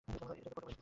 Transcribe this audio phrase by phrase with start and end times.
[0.07, 0.79] এটা একটা portable speaker.